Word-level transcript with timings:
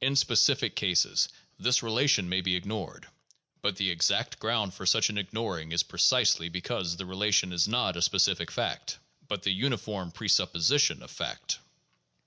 In 0.00 0.16
specific 0.16 0.74
cases 0.74 1.28
this 1.58 1.82
relation 1.82 2.30
may 2.30 2.40
be 2.40 2.56
ignored, 2.56 3.06
but 3.60 3.76
the 3.76 3.90
exact 3.90 4.38
ground 4.38 4.72
for 4.72 4.86
such 4.86 5.10
an 5.10 5.18
ignoring 5.18 5.70
is 5.72 5.82
precisely 5.82 6.48
because 6.48 6.96
the 6.96 7.04
relation 7.04 7.52
is 7.52 7.68
not 7.68 7.94
a 7.98 8.00
specific 8.00 8.50
fact, 8.50 8.98
but 9.28 9.42
the 9.42 9.52
uniform 9.52 10.12
presupposition 10.12 11.02
of 11.02 11.10
fact. 11.10 11.58